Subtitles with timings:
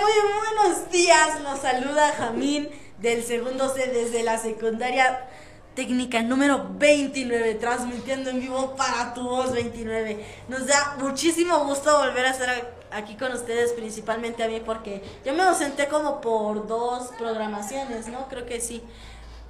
[0.00, 0.12] muy
[0.56, 1.40] buenos días.
[1.42, 5.28] Nos saluda Jamín del segundo C desde la secundaria
[5.74, 10.24] técnica número 29, transmitiendo en vivo para tu voz 29.
[10.48, 15.34] Nos da muchísimo gusto volver a estar aquí con ustedes, principalmente a mí, porque yo
[15.34, 18.26] me ausenté como por dos programaciones, ¿no?
[18.28, 18.82] Creo que sí.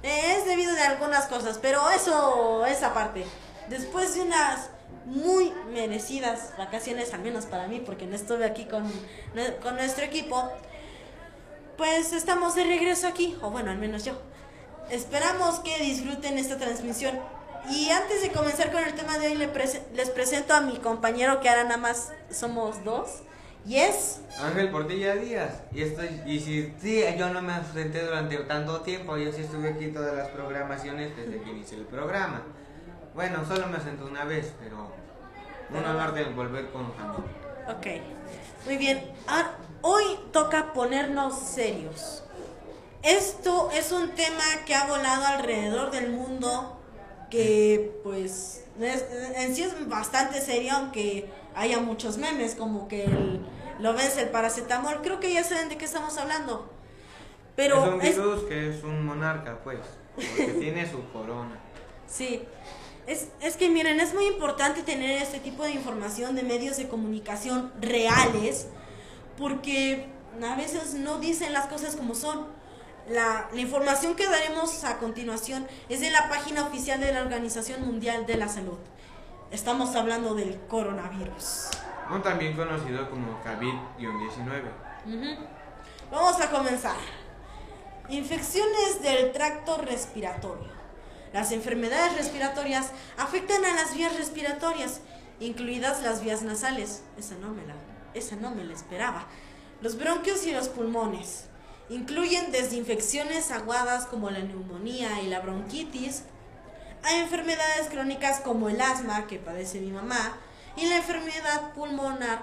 [0.03, 3.25] Es debido a algunas cosas, pero eso es aparte.
[3.69, 4.69] Después de unas
[5.05, 8.83] muy merecidas vacaciones, al menos para mí, porque no estuve aquí con,
[9.61, 10.51] con nuestro equipo,
[11.77, 14.13] pues estamos de regreso aquí, o bueno, al menos yo.
[14.89, 17.17] Esperamos que disfruten esta transmisión.
[17.69, 19.49] Y antes de comenzar con el tema de hoy,
[19.93, 23.21] les presento a mi compañero que ahora nada más somos dos.
[23.65, 24.21] Y es...
[24.39, 25.61] Ángel Portilla Díaz.
[25.71, 29.69] Y estoy y si sí, yo no me ausenté durante tanto tiempo, yo sí estuve
[29.69, 32.43] aquí todas las programaciones desde que inicié el programa.
[33.13, 34.89] Bueno, solo me ausenté una vez, pero
[35.69, 37.25] un honor de volver con Jamín.
[37.67, 37.87] Ok,
[38.65, 39.11] muy bien.
[39.27, 42.23] Ah, hoy toca ponernos serios.
[43.03, 46.79] Esto es un tema que ha volado alrededor del mundo,
[47.29, 53.09] que pues en sí es bastante serio, aunque haya muchos memes, como que
[53.79, 56.69] lo ves el paracetamol, creo que ya saben de qué estamos hablando.
[57.55, 59.79] Pero es un virus que es un monarca, pues,
[60.15, 61.59] porque tiene su corona.
[62.07, 62.43] Sí,
[63.07, 66.87] es, es que miren, es muy importante tener este tipo de información de medios de
[66.87, 68.67] comunicación reales,
[69.37, 70.07] porque
[70.41, 72.47] a veces no dicen las cosas como son.
[73.09, 77.81] La, la, información que daremos a continuación es de la página oficial de la Organización
[77.81, 78.77] Mundial de la Salud.
[79.49, 81.71] Estamos hablando del coronavirus.
[82.23, 85.37] también conocido como COVID-19.
[86.11, 86.95] Vamos a comenzar.
[88.09, 90.80] Infecciones del tracto respiratorio.
[91.33, 95.01] Las enfermedades respiratorias afectan a las vías respiratorias,
[95.39, 97.03] incluidas las vías nasales.
[97.17, 97.75] Esa no me la,
[98.13, 99.27] esa no me la esperaba.
[99.81, 101.45] Los bronquios y los pulmones.
[101.89, 106.23] Incluyen desde infecciones agudas como la neumonía y la bronquitis,
[107.03, 110.37] a enfermedades crónicas como el asma que padece mi mamá
[110.75, 112.39] y la enfermedad pulmonar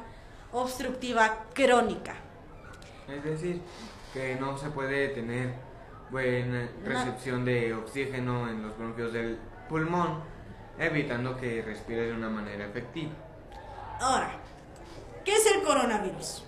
[0.53, 2.17] obstructiva crónica.
[3.09, 3.63] Es decir,
[4.13, 5.55] que no se puede tener
[6.11, 9.39] buena recepción de oxígeno en los bronquios del
[9.69, 10.23] pulmón,
[10.79, 13.13] evitando que respire de una manera efectiva.
[14.01, 14.31] Ahora,
[15.25, 16.45] ¿qué es el coronavirus?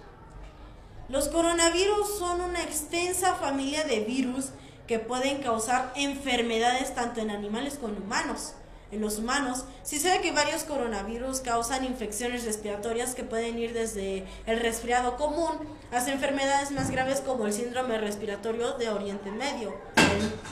[1.09, 4.51] Los coronavirus son una extensa familia de virus
[4.87, 8.55] que pueden causar enfermedades tanto en animales como en humanos.
[8.93, 14.27] En los humanos, se sabe que varios coronavirus causan infecciones respiratorias que pueden ir desde
[14.47, 15.53] el resfriado común
[15.93, 19.75] hasta enfermedades más graves como el síndrome respiratorio de Oriente Medio,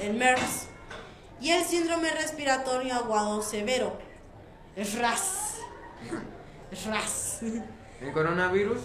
[0.00, 0.68] el, MERS,
[1.40, 3.98] y el síndrome respiratorio agudo severo,
[4.76, 5.56] el RAS.
[6.70, 7.40] El RAS.
[8.00, 8.78] El coronavirus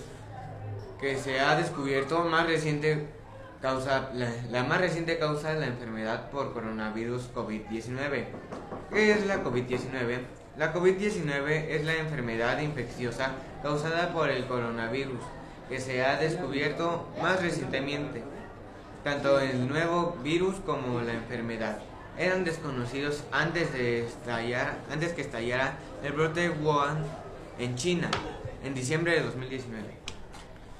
[0.99, 3.07] que se ha descubierto más reciente
[3.61, 8.25] causa, la, más reciente causa de la enfermedad por coronavirus COVID-19.
[8.93, 10.19] ¿Qué es la COVID-19?
[10.55, 13.31] La COVID-19 es la enfermedad infecciosa
[13.63, 15.19] causada por el coronavirus
[15.67, 18.23] que se ha descubierto más recientemente.
[19.03, 21.79] Tanto el nuevo virus como la enfermedad
[22.19, 25.73] eran desconocidos antes de estallar, antes que estallara
[26.03, 27.03] el brote de Wuhan
[27.57, 28.11] en China
[28.63, 29.85] en diciembre de 2019.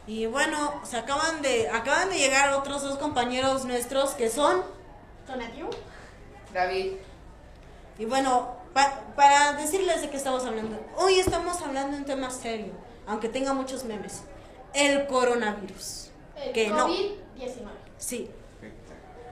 [0.06, 4.62] Y bueno, se acaban de acaban de llegar otros dos compañeros nuestros que son
[5.25, 5.68] Tonatiu,
[6.53, 6.91] David.
[7.98, 8.56] Y bueno,
[9.16, 10.80] para decirles de qué estamos hablando.
[10.98, 12.74] Hoy estamos hablando de un tema serio,
[13.06, 14.22] aunque tenga muchos memes.
[14.74, 16.09] El coronavirus.
[16.36, 17.68] El COVID-19.
[17.98, 18.30] Sí.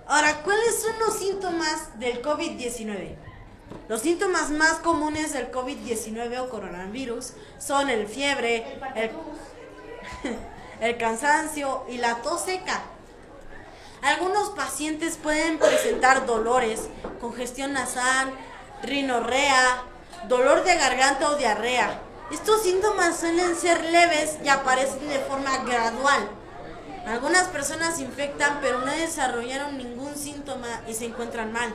[0.08, 3.16] Ahora, ¿cuáles son los síntomas del COVID-19?
[3.88, 9.12] Los síntomas más comunes del COVID-19 o coronavirus son el fiebre, el, el
[10.82, 12.82] el cansancio y la tos seca.
[14.02, 16.90] Algunos pacientes pueden presentar dolores,
[17.22, 18.34] congestión nasal,
[18.84, 19.84] rinorrea,
[20.28, 22.00] dolor de garganta o diarrea.
[22.31, 26.30] Estos síntomas suelen ser leves y aparecen de forma gradual.
[27.06, 31.74] Algunas personas se infectan pero no desarrollaron ningún síntoma y se encuentran mal.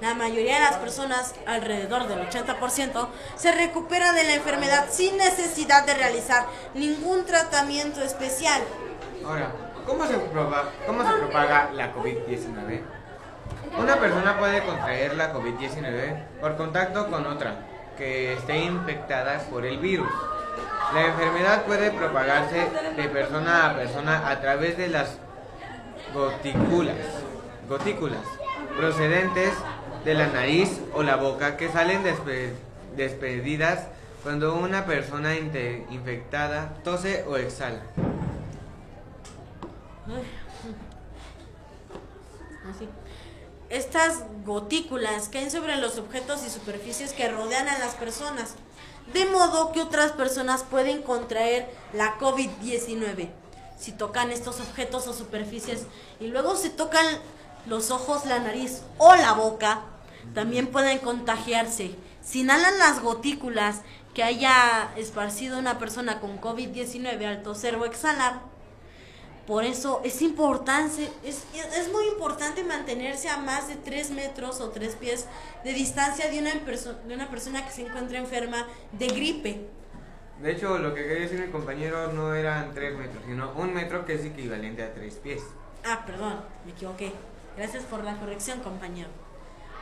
[0.00, 5.86] La mayoría de las personas, alrededor del 80%, se recupera de la enfermedad sin necesidad
[5.86, 8.60] de realizar ningún tratamiento especial.
[9.24, 9.50] Ahora,
[9.86, 10.14] ¿cómo se,
[10.86, 12.82] cómo se propaga la COVID-19?
[13.78, 17.56] Una persona puede contraer la COVID-19 por contacto con otra
[17.96, 20.08] que esté infectada por el virus.
[20.94, 25.18] La enfermedad puede propagarse de persona a persona a través de las
[26.14, 26.96] gotículas,
[27.68, 28.22] gotículas
[28.76, 29.52] procedentes
[30.04, 32.02] de la nariz o la boca que salen
[32.96, 33.88] despedidas
[34.22, 37.82] cuando una persona infectada tose o exhala.
[42.70, 42.88] Así.
[43.76, 48.54] Estas gotículas caen sobre los objetos y superficies que rodean a las personas,
[49.12, 53.28] de modo que otras personas pueden contraer la COVID-19.
[53.78, 55.82] Si tocan estos objetos o superficies
[56.20, 57.04] y luego se tocan
[57.66, 59.82] los ojos, la nariz o la boca,
[60.32, 61.94] también pueden contagiarse.
[62.22, 63.82] Si inhalan las gotículas
[64.14, 68.40] que haya esparcido una persona con COVID-19 al toser o exhalar,
[69.46, 74.70] por eso es importante, es, es muy importante mantenerse a más de 3 metros o
[74.70, 75.26] 3 pies
[75.62, 79.60] de distancia de una, de una persona que se encuentra enferma de gripe.
[80.42, 84.04] De hecho, lo que quería decir mi compañero no eran 3 metros, sino un metro
[84.04, 85.42] que es equivalente a 3 pies.
[85.84, 87.12] Ah, perdón, me equivoqué.
[87.56, 89.08] Gracias por la corrección, compañero.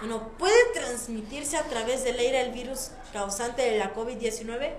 [0.00, 4.72] Bueno, ¿puede transmitirse a través del aire el virus causante de la COVID-19?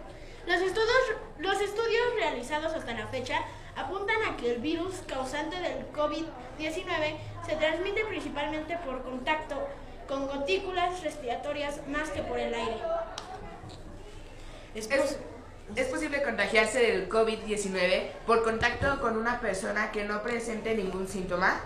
[0.46, 1.02] Los estudios,
[1.40, 3.40] los estudios realizados hasta la fecha
[3.76, 9.68] apuntan a que el virus causante del COVID-19 se transmite principalmente por contacto
[10.08, 12.78] con gotículas respiratorias más que por el aire.
[14.74, 14.90] Es,
[15.76, 21.60] es posible contagiarse del COVID-19 por contacto con una persona que no presente ningún síntoma.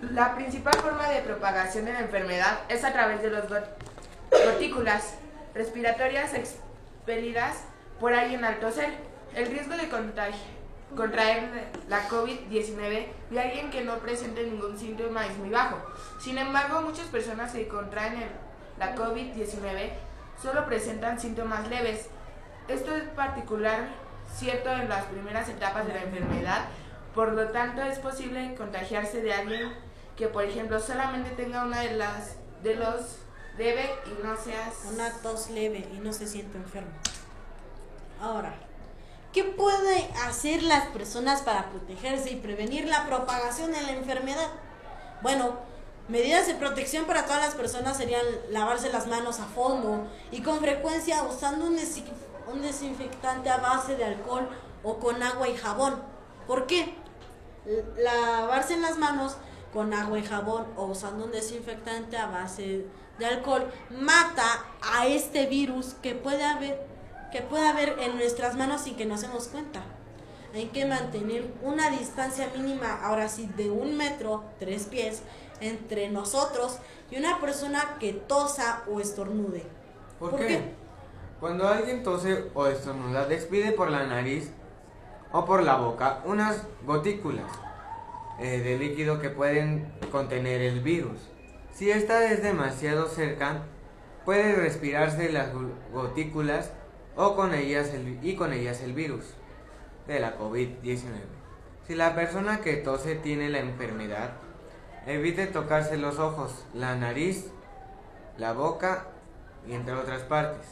[0.00, 3.44] La principal forma de propagación de la enfermedad es a través de las
[4.30, 5.14] gotículas
[5.54, 7.64] respiratorias expelidas
[8.00, 8.90] por alguien al toser.
[9.34, 9.88] El riesgo de
[10.94, 15.78] contraer la COVID-19 de alguien que no presente ningún síntoma es muy bajo.
[16.20, 18.30] Sin embargo, muchas personas que contraen
[18.78, 19.90] la COVID-19
[20.42, 22.08] solo presentan síntomas leves.
[22.68, 23.88] Esto es particular
[24.32, 26.64] cierto en las primeras etapas de la enfermedad,
[27.14, 29.72] por lo tanto es posible contagiarse de alguien
[30.16, 33.18] que, por ejemplo, solamente tenga una de las de los
[33.58, 36.90] leve y no seas una tos leve y no se siente enfermo.
[38.20, 38.54] Ahora,
[39.34, 44.48] ¿qué pueden hacer las personas para protegerse y prevenir la propagación de la enfermedad?
[45.22, 45.58] Bueno,
[46.08, 50.60] medidas de protección para todas las personas serían lavarse las manos a fondo y con
[50.60, 54.48] frecuencia usando un, desinfectante a base de alcohol
[54.84, 56.00] o con agua y jabón.
[56.46, 56.94] ¿Por qué?
[57.96, 59.36] Lavarse las manos
[59.72, 62.86] con agua y jabón o usando un desinfectante a base
[63.18, 66.93] de alcohol mata a este virus que puede haber
[67.34, 69.82] que puede haber en nuestras manos sin que nos demos cuenta.
[70.54, 75.20] Hay que mantener una distancia mínima, ahora sí, de un metro, tres pies,
[75.60, 76.78] entre nosotros
[77.10, 79.64] y una persona que tosa o estornude.
[80.20, 80.74] ¿Por, qué?
[81.40, 84.52] Cuando alguien tose o estornuda, despide por la nariz
[85.32, 87.50] o por la boca unas gotículas
[88.38, 91.18] eh, de líquido que pueden contener el virus.
[91.72, 93.62] Si esta es demasiado cerca,
[94.24, 95.48] puede respirarse las
[95.92, 96.70] gotículas
[97.16, 99.24] o con ellas el, y con ellas el virus
[100.06, 101.02] de la COVID-19.
[101.86, 104.32] Si la persona que tose tiene la enfermedad,
[105.06, 107.50] evite tocarse los ojos, la nariz,
[108.38, 109.06] la boca
[109.66, 110.66] y entre otras partes.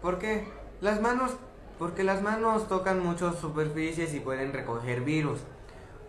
[0.00, 0.48] ¿Por qué?
[0.80, 1.32] Las manos,
[1.78, 5.40] porque las manos tocan muchas superficies y pueden recoger virus.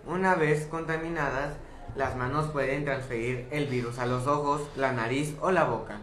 [0.05, 1.55] Una vez contaminadas,
[1.95, 5.99] las manos pueden transferir el virus a los ojos, la nariz o la boca.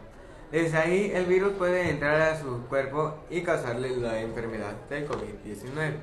[0.55, 5.97] Desde ahí el virus puede entrar a su cuerpo y causarle la enfermedad del COVID-19.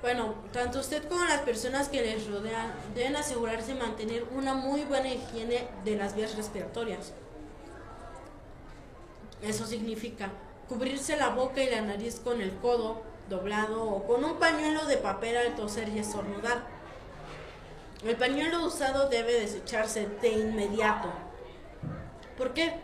[0.00, 4.84] Bueno, tanto usted como las personas que les rodean deben asegurarse de mantener una muy
[4.84, 7.12] buena higiene de las vías respiratorias.
[9.42, 10.30] Eso significa
[10.70, 14.96] cubrirse la boca y la nariz con el codo doblado o con un pañuelo de
[14.96, 16.62] papel al toser y estornudar.
[18.02, 21.12] El pañuelo usado debe desecharse de inmediato.
[22.36, 22.74] ¿Por qué?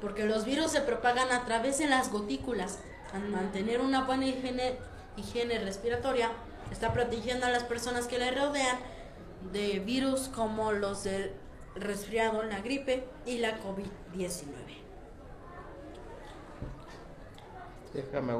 [0.00, 2.78] Porque los virus se propagan a través de las gotículas.
[3.12, 4.78] Al mantener una buena higiene,
[5.16, 6.30] higiene respiratoria,
[6.70, 8.76] está protegiendo a las personas que le rodean
[9.52, 11.32] de virus como los del
[11.74, 14.44] resfriado, la gripe y la COVID-19.
[17.94, 18.34] Déjame